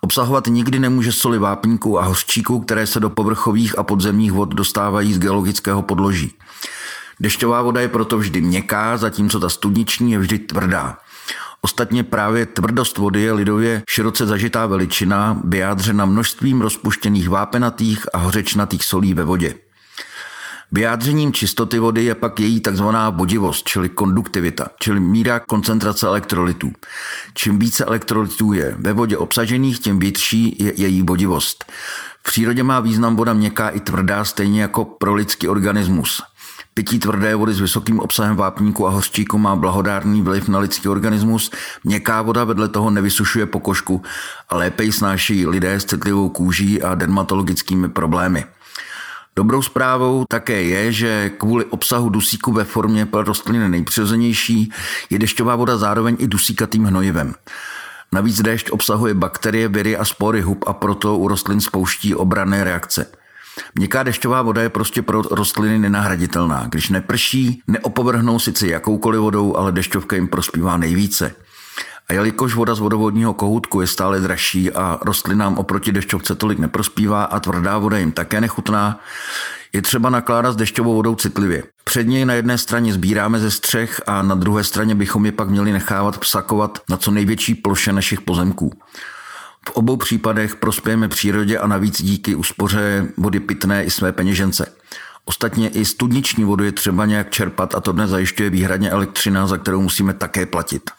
Obsahovat 0.00 0.46
nikdy 0.46 0.78
nemůže 0.78 1.12
soli 1.12 1.38
vápníků 1.38 2.00
a 2.00 2.04
hořčíků, 2.04 2.60
které 2.60 2.86
se 2.86 3.00
do 3.00 3.10
povrchových 3.10 3.78
a 3.78 3.82
podzemních 3.82 4.32
vod 4.32 4.54
dostávají 4.54 5.14
z 5.14 5.18
geologického 5.18 5.82
podloží. 5.82 6.32
Dešťová 7.20 7.62
voda 7.62 7.80
je 7.80 7.88
proto 7.88 8.18
vždy 8.18 8.40
měkká, 8.40 8.96
zatímco 8.96 9.40
ta 9.40 9.48
studniční 9.48 10.12
je 10.12 10.18
vždy 10.18 10.38
tvrdá. 10.38 10.98
Ostatně 11.60 12.04
právě 12.04 12.46
tvrdost 12.46 12.98
vody 12.98 13.20
je 13.20 13.32
lidově 13.32 13.82
široce 13.90 14.26
zažitá 14.26 14.66
veličina, 14.66 15.40
vyjádřena 15.44 16.04
množstvím 16.04 16.60
rozpuštěných 16.60 17.28
vápenatých 17.28 18.06
a 18.14 18.18
hořečnatých 18.18 18.84
solí 18.84 19.14
ve 19.14 19.24
vodě. 19.24 19.54
Vyjádřením 20.72 21.32
čistoty 21.32 21.78
vody 21.78 22.04
je 22.04 22.14
pak 22.14 22.40
její 22.40 22.60
takzvaná 22.60 23.10
vodivost, 23.10 23.68
čili 23.68 23.88
konduktivita, 23.88 24.66
čili 24.80 25.00
míra 25.00 25.40
koncentrace 25.40 26.06
elektrolytů. 26.06 26.72
Čím 27.34 27.58
více 27.58 27.84
elektrolytů 27.84 28.52
je 28.52 28.74
ve 28.78 28.92
vodě 28.92 29.16
obsažených, 29.16 29.80
tím 29.80 29.98
větší 29.98 30.56
je 30.60 30.72
její 30.76 31.02
vodivost. 31.02 31.64
V 32.20 32.22
přírodě 32.22 32.62
má 32.62 32.80
význam 32.80 33.16
voda 33.16 33.32
měkká 33.32 33.68
i 33.68 33.80
tvrdá, 33.80 34.24
stejně 34.24 34.62
jako 34.62 34.84
pro 34.84 35.14
lidský 35.14 35.48
organismus. 35.48 36.22
Pití 36.74 36.98
tvrdé 36.98 37.34
vody 37.34 37.54
s 37.54 37.60
vysokým 37.60 38.00
obsahem 38.00 38.36
vápníku 38.36 38.86
a 38.86 38.90
hořčíku 38.90 39.38
má 39.38 39.56
blahodárný 39.56 40.22
vliv 40.22 40.48
na 40.48 40.58
lidský 40.58 40.88
organismus. 40.88 41.50
Měkká 41.84 42.22
voda 42.22 42.44
vedle 42.44 42.68
toho 42.68 42.90
nevysušuje 42.90 43.46
pokožku 43.46 44.02
a 44.48 44.56
lépe 44.56 44.84
ji 44.84 44.92
snáší 44.92 45.46
lidé 45.46 45.80
s 45.80 45.84
citlivou 45.84 46.28
kůží 46.28 46.82
a 46.82 46.94
dermatologickými 46.94 47.88
problémy. 47.88 48.44
Dobrou 49.36 49.62
zprávou 49.62 50.24
také 50.28 50.62
je, 50.62 50.92
že 50.92 51.30
kvůli 51.30 51.64
obsahu 51.64 52.08
dusíku 52.08 52.52
ve 52.52 52.64
formě 52.64 53.06
pro 53.06 53.22
rostliny 53.22 53.68
nejpřirozenější 53.68 54.72
je 55.10 55.18
dešťová 55.18 55.56
voda 55.56 55.76
zároveň 55.76 56.16
i 56.18 56.26
dusíkatým 56.26 56.84
hnojivem. 56.84 57.34
Navíc 58.12 58.42
déšť 58.42 58.70
obsahuje 58.70 59.14
bakterie, 59.14 59.68
viry 59.68 59.96
a 59.96 60.04
spory 60.04 60.40
hub 60.40 60.64
a 60.66 60.72
proto 60.72 61.18
u 61.18 61.28
rostlin 61.28 61.60
spouští 61.60 62.14
obranné 62.14 62.64
reakce. 62.64 63.06
Měkká 63.74 64.02
dešťová 64.02 64.42
voda 64.42 64.62
je 64.62 64.68
prostě 64.68 65.02
pro 65.02 65.22
rostliny 65.22 65.78
nenahraditelná. 65.78 66.66
Když 66.70 66.88
neprší, 66.88 67.62
neopovrhnou 67.66 68.38
sice 68.38 68.66
jakoukoliv 68.66 69.20
vodou, 69.20 69.56
ale 69.56 69.72
dešťovka 69.72 70.16
jim 70.16 70.28
prospívá 70.28 70.76
nejvíce. 70.76 71.34
A 72.08 72.12
jelikož 72.12 72.54
voda 72.54 72.74
z 72.74 72.78
vodovodního 72.78 73.34
kohoutku 73.34 73.80
je 73.80 73.86
stále 73.86 74.20
dražší 74.20 74.72
a 74.72 74.98
rostlinám 75.02 75.58
oproti 75.58 75.92
dešťovce 75.92 76.34
tolik 76.34 76.58
neprospívá 76.58 77.24
a 77.24 77.40
tvrdá 77.40 77.78
voda 77.78 77.98
jim 77.98 78.12
také 78.12 78.40
nechutná, 78.40 79.00
je 79.72 79.82
třeba 79.82 80.10
nakládat 80.10 80.52
s 80.52 80.56
dešťovou 80.56 80.94
vodou 80.94 81.14
citlivě. 81.14 81.62
Předně 81.84 82.26
na 82.26 82.34
jedné 82.34 82.58
straně 82.58 82.92
sbíráme 82.92 83.38
ze 83.38 83.50
střech 83.50 84.00
a 84.06 84.22
na 84.22 84.34
druhé 84.34 84.64
straně 84.64 84.94
bychom 84.94 85.26
je 85.26 85.32
pak 85.32 85.48
měli 85.48 85.72
nechávat 85.72 86.18
psakovat 86.18 86.78
na 86.88 86.96
co 86.96 87.10
největší 87.10 87.54
ploše 87.54 87.92
našich 87.92 88.20
pozemků. 88.20 88.72
V 89.68 89.70
obou 89.70 89.96
případech 89.96 90.56
prospějeme 90.56 91.08
přírodě 91.08 91.58
a 91.58 91.66
navíc 91.66 92.02
díky 92.02 92.34
úspoře 92.34 93.08
vody 93.16 93.40
pitné 93.40 93.84
i 93.84 93.90
své 93.90 94.12
peněžence. 94.12 94.72
Ostatně 95.24 95.68
i 95.68 95.84
studniční 95.84 96.44
vodu 96.44 96.64
je 96.64 96.72
třeba 96.72 97.06
nějak 97.06 97.30
čerpat 97.30 97.74
a 97.74 97.80
to 97.80 97.92
dnes 97.92 98.10
zajišťuje 98.10 98.50
výhradně 98.50 98.90
elektřina, 98.90 99.46
za 99.46 99.58
kterou 99.58 99.80
musíme 99.80 100.14
také 100.14 100.46
platit. 100.46 100.90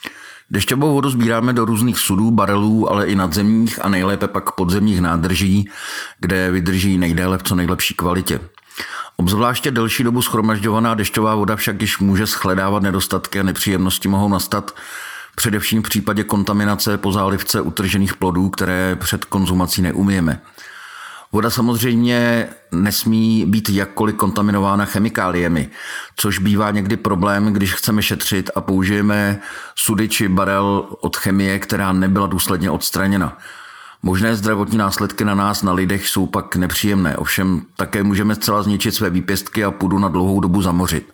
Dešťovou 0.52 0.94
vodu 0.94 1.10
sbíráme 1.10 1.54
do 1.54 1.66
různých 1.66 2.00
sudů, 2.00 2.32
barelů, 2.32 2.92
ale 2.92 3.06
i 3.06 3.16
nadzemních 3.16 3.86
a 3.86 3.90
nejlépe 3.90 4.28
pak 4.28 4.52
podzemních 4.52 5.02
nádrží, 5.02 5.70
kde 6.20 6.52
vydrží 6.52 6.98
nejdéle 6.98 7.38
v 7.38 7.44
co 7.44 7.56
nejlepší 7.56 7.94
kvalitě. 7.94 8.40
Obzvláště 9.18 9.72
delší 9.72 10.04
dobu 10.04 10.22
schromažďovaná 10.22 10.94
dešťová 10.94 11.36
voda 11.36 11.56
však 11.56 11.82
již 11.82 12.00
může 12.00 12.26
shledávat 12.26 12.84
nedostatky 12.84 13.40
a 13.40 13.44
nepříjemnosti 13.44 14.08
mohou 14.08 14.30
nastat 14.30 14.76
především 15.36 15.82
v 15.82 15.84
případě 15.84 16.24
kontaminace 16.24 16.98
po 16.98 17.12
zálivce 17.12 17.62
utržených 17.62 18.16
plodů, 18.16 18.50
které 18.50 18.96
před 18.96 19.26
konzumací 19.26 19.82
neumíjeme. 19.82 20.42
Voda 21.36 21.50
samozřejmě 21.50 22.48
nesmí 22.72 23.46
být 23.46 23.70
jakkoliv 23.70 24.16
kontaminována 24.16 24.86
chemikáliemi, 24.86 25.70
což 26.16 26.40
bývá 26.40 26.72
někdy 26.72 26.98
problém, 26.98 27.54
když 27.54 27.74
chceme 27.74 28.02
šetřit 28.02 28.50
a 28.56 28.62
použijeme 28.62 29.40
sudy 29.76 30.10
či 30.10 30.28
barel 30.28 30.86
od 31.02 31.16
chemie, 31.16 31.60
která 31.60 31.94
nebyla 31.94 32.28
důsledně 32.28 32.70
odstraněna. 32.70 33.38
Možné 34.04 34.36
zdravotní 34.36 34.78
následky 34.78 35.26
na 35.26 35.36
nás, 35.36 35.64
na 35.64 35.74
lidech, 35.74 36.08
jsou 36.08 36.26
pak 36.26 36.56
nepříjemné, 36.56 37.18
ovšem 37.18 37.62
také 37.76 38.04
můžeme 38.04 38.36
zcela 38.36 38.64
zničit 38.64 38.96
své 38.96 39.10
výpěstky 39.10 39.64
a 39.64 39.72
půdu 39.72 40.00
na 40.00 40.08
dlouhou 40.08 40.40
dobu 40.40 40.62
zamořit. 40.62 41.14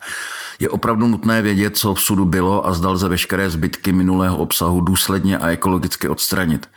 Je 0.59 0.69
opravdu 0.69 1.07
nutné 1.07 1.41
vědět, 1.41 1.77
co 1.77 1.93
v 1.93 2.01
sudu 2.01 2.25
bylo 2.25 2.67
a 2.67 2.73
zdal 2.73 2.97
ze 2.97 3.07
veškeré 3.07 3.49
zbytky 3.49 3.91
minulého 3.91 4.37
obsahu 4.37 4.81
důsledně 4.81 5.37
a 5.37 5.49
ekologicky 5.49 6.07
odstranit. 6.07 6.67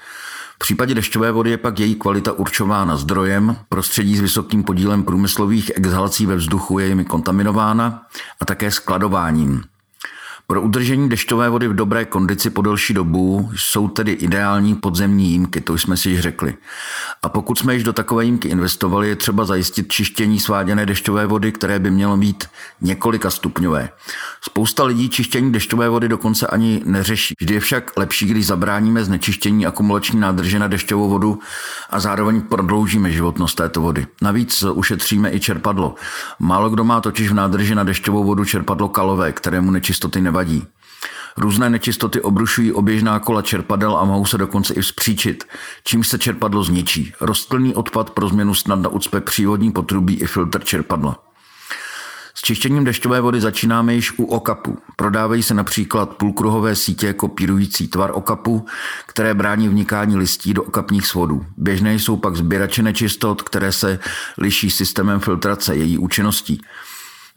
V 0.55 0.59
případě 0.59 0.95
dešťové 0.95 1.33
vody 1.33 1.51
je 1.51 1.57
pak 1.57 1.79
její 1.79 1.95
kvalita 1.95 2.33
určována 2.33 2.97
zdrojem, 2.97 3.57
prostředí 3.69 4.17
s 4.17 4.21
vysokým 4.21 4.65
podílem 4.65 5.03
průmyslových 5.03 5.73
exhalací 5.75 6.27
ve 6.27 6.37
vzduchu 6.37 6.79
je 6.79 6.87
jimi 6.87 7.05
kontaminována 7.05 8.03
a 8.41 8.45
také 8.45 8.71
skladováním. 8.71 9.63
Pro 10.47 10.63
udržení 10.63 11.09
dešťové 11.09 11.49
vody 11.49 11.69
v 11.69 11.75
dobré 11.75 12.05
kondici 12.05 12.51
po 12.51 12.63
delší 12.63 12.95
dobu 12.95 13.51
jsou 13.57 13.89
tedy 13.89 14.13
ideální 14.13 14.75
podzemní 14.75 15.31
jímky, 15.31 15.61
to 15.61 15.79
jsme 15.79 15.97
si 15.97 16.11
již 16.11 16.21
řekli. 16.21 16.55
A 17.23 17.29
pokud 17.29 17.59
jsme 17.59 17.75
již 17.75 17.83
do 17.83 17.93
takové 17.93 18.25
jímky 18.25 18.49
investovali, 18.49 19.09
je 19.09 19.17
třeba 19.17 19.45
zajistit 19.45 19.93
čištění 19.93 20.41
sváděné 20.41 20.87
dešťové 20.87 21.27
vody, 21.27 21.53
které 21.53 21.79
by 21.79 21.91
mělo 21.91 22.17
být 22.17 22.45
několika 22.81 23.31
stupňové. 23.31 23.89
Spousta 24.41 24.85
lidí 24.85 25.09
čištění 25.09 25.53
dešťové 25.53 25.89
vody 25.89 26.09
dokonce 26.09 26.47
ani 26.47 26.83
neřeší. 26.85 27.35
Vždy 27.41 27.55
je 27.55 27.61
však 27.61 27.93
lepší, 27.97 28.27
když 28.27 28.47
zabráníme 28.47 29.05
znečištění 29.05 29.67
akumulační 29.67 30.21
nádrže 30.21 30.59
na 30.59 30.69
dešťovou 30.69 31.09
vodu 31.09 31.39
a 31.91 32.01
zároveň 32.01 32.41
prodloužíme 32.41 33.11
životnost 33.11 33.57
této 33.57 33.81
vody. 33.81 34.07
Navíc 34.23 34.63
ušetříme 34.63 35.35
i 35.35 35.41
čerpadlo. 35.41 35.95
Málo 36.39 36.71
kdo 36.71 36.85
má 36.85 37.01
totiž 37.01 37.31
v 37.31 37.35
nádrži 37.35 37.75
na 37.75 37.85
dešťovou 37.85 38.25
vodu 38.25 38.45
čerpadlo 38.45 38.89
kalové, 38.89 39.33
kterému 39.33 39.71
nečistoty 39.71 40.21
nevadí. 40.35 40.67
Různé 41.37 41.71
nečistoty 41.71 42.21
obrušují 42.21 42.73
oběžná 42.73 43.19
kola 43.19 43.43
čerpadel 43.43 43.97
a 43.97 44.05
mohou 44.05 44.27
se 44.27 44.39
dokonce 44.39 44.75
i 44.75 44.81
vzpříčit, 44.81 45.45
čím 45.85 46.05
se 46.05 46.19
čerpadlo 46.19 46.65
zničí. 46.65 47.13
Rostlinný 47.21 47.75
odpad 47.75 48.11
pro 48.11 48.29
změnu 48.29 48.55
snadno 48.55 48.91
ucpe 48.91 49.21
přívodní 49.21 49.73
potrubí 49.73 50.15
i 50.15 50.27
filtr 50.27 50.65
čerpadla. 50.65 51.19
S 52.35 52.43
čištěním 52.43 52.85
dešťové 52.85 53.21
vody 53.21 53.41
začínáme 53.41 53.95
již 53.95 54.19
u 54.19 54.25
okapu. 54.25 54.79
Prodávají 54.97 55.43
se 55.43 55.55
například 55.55 56.17
půlkruhové 56.17 56.77
sítě 56.77 57.13
kopírující 57.13 57.89
tvar 57.89 58.11
okapu, 58.15 58.67
které 59.07 59.35
brání 59.35 59.69
vnikání 59.69 60.17
listí 60.17 60.55
do 60.55 60.63
okapních 60.63 61.07
svodů. 61.07 61.47
Běžné 61.57 61.95
jsou 61.95 62.17
pak 62.17 62.37
sběrače 62.37 62.83
nečistot, 62.83 63.43
které 63.43 63.73
se 63.73 63.99
liší 64.39 64.71
systémem 64.71 65.21
filtrace 65.21 65.77
její 65.77 65.99
účinností. 65.99 66.61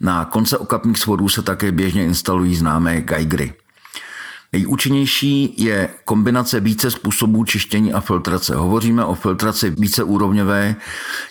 Na 0.01 0.25
konce 0.25 0.57
okapních 0.57 0.97
svodů 0.97 1.29
se 1.29 1.41
také 1.41 1.71
běžně 1.71 2.05
instalují 2.05 2.55
známé 2.55 3.01
geigery. 3.01 3.53
Nejúčinnější 4.53 5.63
je 5.63 5.89
kombinace 6.05 6.59
více 6.59 6.91
způsobů 6.91 7.45
čištění 7.45 7.93
a 7.93 7.99
filtrace. 7.99 8.55
Hovoříme 8.55 9.05
o 9.05 9.15
filtraci 9.15 9.69
víceúrovňové, 9.69 10.75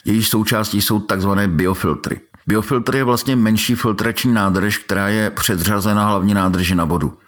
jejíž 0.04 0.28
součástí 0.28 0.82
jsou 0.82 1.00
tzv. 1.00 1.30
biofiltry. 1.46 2.20
Biofiltr 2.46 2.96
je 2.96 3.04
vlastně 3.04 3.36
menší 3.36 3.74
filtrační 3.74 4.32
nádrž, 4.32 4.78
která 4.78 5.08
je 5.08 5.30
předřazena 5.30 6.06
hlavní 6.06 6.34
nádrži 6.34 6.74
na 6.74 6.84
vodu. 6.84 7.18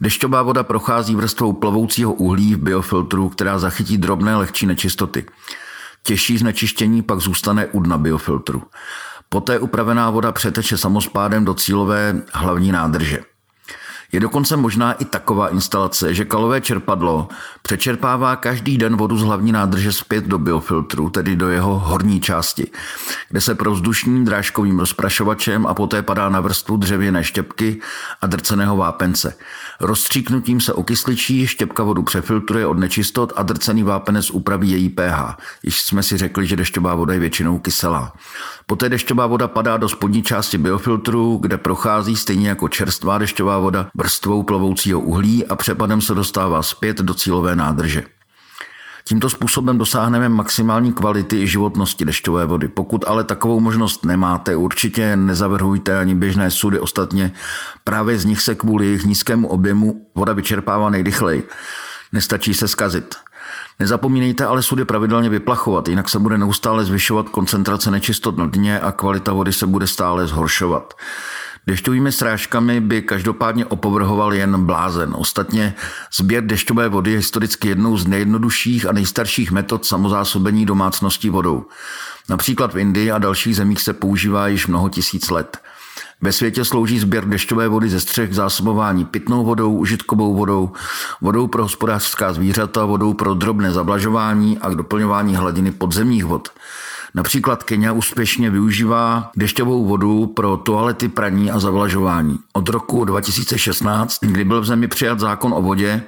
Dešťová 0.00 0.42
voda 0.42 0.62
prochází 0.62 1.16
vrstvou 1.16 1.52
plovoucího 1.52 2.12
uhlí 2.12 2.54
v 2.54 2.58
biofiltru, 2.58 3.28
která 3.28 3.58
zachytí 3.58 3.98
drobné 3.98 4.36
lehčí 4.36 4.66
nečistoty. 4.66 5.26
Těžší 6.02 6.38
znečištění 6.38 7.02
pak 7.02 7.20
zůstane 7.20 7.66
u 7.66 7.80
dna 7.80 7.98
biofiltru. 7.98 8.62
Poté 9.34 9.58
upravená 9.58 10.10
voda 10.10 10.32
přeteče 10.32 10.78
samospádem 10.78 11.44
do 11.44 11.54
cílové 11.54 12.22
hlavní 12.32 12.72
nádrže. 12.72 13.33
Je 14.14 14.20
dokonce 14.20 14.56
možná 14.56 14.92
i 14.92 15.04
taková 15.04 15.48
instalace, 15.48 16.14
že 16.14 16.24
kalové 16.24 16.60
čerpadlo 16.60 17.28
přečerpává 17.62 18.36
každý 18.36 18.78
den 18.78 18.96
vodu 18.96 19.18
z 19.18 19.22
hlavní 19.22 19.52
nádrže 19.52 19.92
zpět 19.92 20.24
do 20.24 20.38
biofiltru, 20.38 21.10
tedy 21.10 21.36
do 21.36 21.48
jeho 21.48 21.78
horní 21.78 22.20
části, 22.20 22.70
kde 23.28 23.40
se 23.40 23.54
provzdušní 23.54 24.24
drážkovým 24.24 24.78
rozprašovačem 24.78 25.66
a 25.66 25.74
poté 25.74 26.02
padá 26.02 26.28
na 26.28 26.40
vrstvu 26.40 26.76
dřevěné 26.76 27.24
štěpky 27.24 27.80
a 28.20 28.26
drceného 28.26 28.76
vápence. 28.76 29.34
Rozstříknutím 29.80 30.60
se 30.60 30.72
okysličí, 30.72 31.46
štěpka 31.46 31.82
vodu 31.82 32.02
přefiltruje 32.02 32.66
od 32.66 32.78
nečistot 32.78 33.32
a 33.36 33.42
drcený 33.42 33.82
vápenec 33.82 34.30
upraví 34.30 34.70
její 34.70 34.88
pH. 34.88 35.36
Již 35.62 35.82
jsme 35.82 36.02
si 36.02 36.16
řekli, 36.16 36.46
že 36.46 36.56
dešťová 36.56 36.94
voda 36.94 37.14
je 37.14 37.20
většinou 37.20 37.58
kyselá. 37.58 38.12
Poté 38.66 38.88
dešťová 38.88 39.26
voda 39.26 39.48
padá 39.48 39.76
do 39.76 39.88
spodní 39.88 40.22
části 40.22 40.58
biofiltru, 40.58 41.38
kde 41.42 41.58
prochází 41.58 42.16
stejně 42.16 42.48
jako 42.48 42.68
čerstvá 42.68 43.18
dešťová 43.18 43.58
voda 43.58 43.86
vrstvou 44.04 44.42
plovoucího 44.42 45.00
uhlí 45.00 45.46
a 45.46 45.56
přepadem 45.56 46.00
se 46.00 46.14
dostává 46.14 46.62
zpět 46.62 46.98
do 46.98 47.14
cílové 47.14 47.56
nádrže. 47.56 48.02
Tímto 49.04 49.30
způsobem 49.30 49.78
dosáhneme 49.78 50.28
maximální 50.28 50.92
kvality 50.92 51.42
i 51.42 51.46
životnosti 51.46 52.04
dešťové 52.04 52.46
vody. 52.46 52.68
Pokud 52.68 53.04
ale 53.08 53.24
takovou 53.24 53.60
možnost 53.60 54.04
nemáte, 54.04 54.56
určitě 54.56 55.16
nezavrhujte 55.16 55.98
ani 55.98 56.14
běžné 56.14 56.50
sudy. 56.50 56.78
Ostatně 56.80 57.32
právě 57.84 58.18
z 58.18 58.24
nich 58.24 58.40
se 58.40 58.54
kvůli 58.54 58.86
jejich 58.86 59.04
nízkému 59.04 59.48
objemu 59.48 60.06
voda 60.14 60.32
vyčerpává 60.32 60.90
nejrychleji. 60.90 61.48
Nestačí 62.12 62.54
se 62.54 62.68
skazit. 62.68 63.14
Nezapomínejte 63.78 64.46
ale 64.46 64.62
sudy 64.62 64.84
pravidelně 64.84 65.28
vyplachovat, 65.28 65.88
jinak 65.88 66.08
se 66.08 66.18
bude 66.18 66.38
neustále 66.38 66.84
zvyšovat 66.84 67.28
koncentrace 67.28 67.90
nečistot 67.90 68.36
na 68.36 68.46
dně 68.46 68.80
a 68.80 68.92
kvalita 68.92 69.32
vody 69.32 69.52
se 69.52 69.66
bude 69.66 69.86
stále 69.86 70.26
zhoršovat. 70.26 70.94
Dešťovými 71.66 72.12
srážkami 72.12 72.80
by 72.80 73.02
každopádně 73.02 73.66
opovrhoval 73.66 74.34
jen 74.34 74.64
blázen. 74.64 75.14
Ostatně 75.16 75.74
sběr 76.14 76.46
dešťové 76.46 76.88
vody 76.88 77.10
je 77.10 77.16
historicky 77.16 77.68
jednou 77.68 77.96
z 77.96 78.06
nejjednodušších 78.06 78.86
a 78.86 78.92
nejstarších 78.92 79.50
metod 79.50 79.84
samozásobení 79.84 80.66
domácností 80.66 81.30
vodou. 81.30 81.66
Například 82.28 82.74
v 82.74 82.78
Indii 82.78 83.10
a 83.10 83.18
dalších 83.18 83.56
zemích 83.56 83.80
se 83.80 83.92
používá 83.92 84.48
již 84.48 84.66
mnoho 84.66 84.88
tisíc 84.88 85.30
let. 85.30 85.58
Ve 86.20 86.32
světě 86.32 86.64
slouží 86.64 86.98
sběr 86.98 87.28
dešťové 87.28 87.68
vody 87.68 87.88
ze 87.88 88.00
střech 88.00 88.30
k 88.30 88.34
zásobování 88.34 89.04
pitnou 89.04 89.44
vodou, 89.44 89.76
užitkovou 89.76 90.34
vodou, 90.34 90.72
vodou 91.20 91.46
pro 91.46 91.62
hospodářská 91.62 92.32
zvířata, 92.32 92.84
vodou 92.84 93.14
pro 93.14 93.34
drobné 93.34 93.72
zablažování 93.72 94.58
a 94.58 94.70
k 94.70 94.74
doplňování 94.74 95.36
hladiny 95.36 95.72
podzemních 95.72 96.24
vod. 96.24 96.48
Například 97.16 97.62
Kenia 97.62 97.92
úspěšně 97.92 98.50
využívá 98.50 99.30
dešťovou 99.36 99.84
vodu 99.84 100.26
pro 100.26 100.56
toalety, 100.56 101.08
praní 101.08 101.50
a 101.50 101.58
zavlažování. 101.58 102.38
Od 102.52 102.68
roku 102.68 103.04
2016, 103.04 104.18
kdy 104.20 104.44
byl 104.44 104.60
v 104.60 104.64
zemi 104.64 104.88
přijat 104.88 105.20
zákon 105.20 105.54
o 105.54 105.62
vodě, 105.62 106.02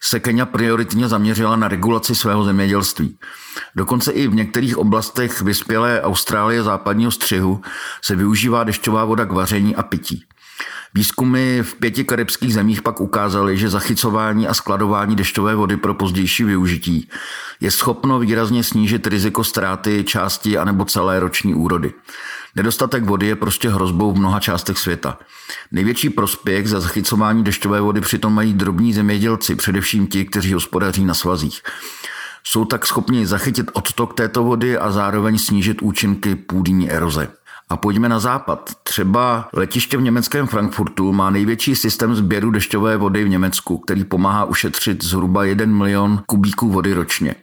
se 0.00 0.20
Kenia 0.20 0.46
prioritně 0.46 1.08
zaměřila 1.08 1.56
na 1.56 1.68
regulaci 1.68 2.14
svého 2.14 2.44
zemědělství. 2.44 3.18
Dokonce 3.76 4.12
i 4.12 4.28
v 4.28 4.34
některých 4.34 4.78
oblastech 4.78 5.42
vyspělé 5.42 6.02
Austrálie 6.02 6.62
západního 6.62 7.10
střihu 7.10 7.60
se 8.02 8.16
využívá 8.16 8.64
dešťová 8.64 9.04
voda 9.04 9.24
k 9.24 9.32
vaření 9.32 9.76
a 9.76 9.82
pití. 9.82 10.24
Výzkumy 10.94 11.62
v 11.62 11.74
pěti 11.74 12.04
karibských 12.04 12.54
zemích 12.54 12.82
pak 12.82 13.00
ukázaly, 13.00 13.58
že 13.58 13.70
zachycování 13.70 14.48
a 14.48 14.54
skladování 14.54 15.16
dešťové 15.16 15.54
vody 15.54 15.76
pro 15.76 15.94
pozdější 15.94 16.44
využití 16.44 17.08
je 17.60 17.70
schopno 17.70 18.18
výrazně 18.18 18.64
snížit 18.64 19.06
riziko 19.06 19.44
ztráty 19.44 20.04
části 20.04 20.58
anebo 20.58 20.84
celé 20.84 21.20
roční 21.20 21.54
úrody. 21.54 21.92
Nedostatek 22.56 23.04
vody 23.04 23.26
je 23.26 23.36
prostě 23.36 23.68
hrozbou 23.68 24.12
v 24.12 24.18
mnoha 24.18 24.40
částech 24.40 24.78
světa. 24.78 25.18
Největší 25.70 26.10
prospěch 26.10 26.68
za 26.68 26.80
zachycování 26.80 27.44
dešťové 27.44 27.80
vody 27.80 28.00
přitom 28.00 28.34
mají 28.34 28.54
drobní 28.54 28.92
zemědělci, 28.92 29.54
především 29.54 30.06
ti, 30.06 30.24
kteří 30.24 30.52
hospodaří 30.52 31.04
na 31.04 31.14
svazích. 31.14 31.62
Jsou 32.44 32.64
tak 32.64 32.86
schopni 32.86 33.26
zachytit 33.26 33.70
odtok 33.72 34.14
této 34.14 34.42
vody 34.42 34.78
a 34.78 34.90
zároveň 34.90 35.38
snížit 35.38 35.82
účinky 35.82 36.34
půdní 36.34 36.90
eroze. 36.90 37.28
A 37.68 37.76
pojďme 37.76 38.08
na 38.08 38.18
západ. 38.18 38.70
Třeba 38.82 39.48
letiště 39.52 39.96
v 39.96 40.02
německém 40.02 40.46
Frankfurtu 40.46 41.12
má 41.12 41.30
největší 41.30 41.76
systém 41.76 42.14
sběru 42.14 42.50
dešťové 42.50 42.96
vody 42.96 43.24
v 43.24 43.28
Německu, 43.28 43.78
který 43.78 44.04
pomáhá 44.04 44.44
ušetřit 44.44 45.04
zhruba 45.04 45.44
1 45.44 45.66
milion 45.66 46.22
kubíků 46.26 46.68
vody 46.68 46.92
ročně. 46.92 47.34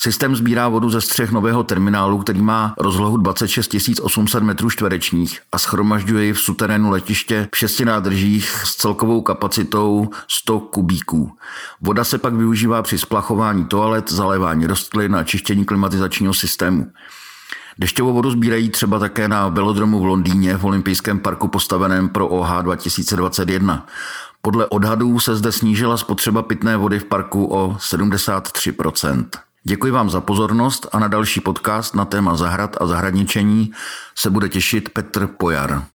Systém 0.00 0.36
sbírá 0.36 0.68
vodu 0.68 0.90
ze 0.90 1.00
střech 1.00 1.32
nového 1.32 1.62
terminálu, 1.64 2.18
který 2.18 2.42
má 2.42 2.74
rozlohu 2.78 3.16
26 3.16 4.00
800 4.02 4.42
metrů 4.42 4.70
čtverečních 4.70 5.40
a 5.52 5.58
schromažďuje 5.58 6.24
ji 6.24 6.32
v 6.32 6.40
suterénu 6.40 6.90
letiště 6.90 7.48
v 7.54 7.58
šesti 7.58 7.84
nádržích 7.84 8.50
s 8.50 8.76
celkovou 8.76 9.22
kapacitou 9.22 10.08
100 10.28 10.60
kubíků. 10.60 11.32
Voda 11.80 12.04
se 12.04 12.18
pak 12.18 12.34
využívá 12.34 12.82
při 12.82 12.98
splachování 12.98 13.64
toalet, 13.64 14.10
zalévání 14.10 14.66
rostlin 14.66 15.16
a 15.16 15.24
čištění 15.24 15.64
klimatizačního 15.64 16.34
systému. 16.34 16.86
Dešťovou 17.80 18.12
vodu 18.12 18.30
sbírají 18.30 18.70
třeba 18.70 18.98
také 18.98 19.28
na 19.28 19.48
velodromu 19.48 19.98
v 20.00 20.04
Londýně 20.04 20.56
v 20.56 20.64
olympijském 20.64 21.18
parku 21.18 21.48
postaveném 21.48 22.08
pro 22.08 22.28
OH 22.28 22.62
2021. 22.62 23.86
Podle 24.42 24.66
odhadů 24.66 25.18
se 25.18 25.36
zde 25.36 25.52
snížila 25.52 25.96
spotřeba 25.96 26.42
pitné 26.42 26.76
vody 26.76 26.98
v 26.98 27.04
parku 27.04 27.54
o 27.54 27.76
73% 27.78 29.26
Děkuji 29.64 29.92
vám 29.92 30.10
za 30.10 30.20
pozornost 30.20 30.86
a 30.92 30.98
na 30.98 31.08
další 31.08 31.40
podcast 31.40 31.94
na 31.94 32.04
téma 32.04 32.36
zahrad 32.36 32.76
a 32.80 32.86
zahradničení 32.86 33.72
se 34.14 34.30
bude 34.30 34.48
těšit 34.48 34.88
Petr 34.88 35.26
Pojar. 35.26 35.84